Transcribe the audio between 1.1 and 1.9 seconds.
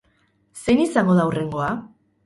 da hurrengoa?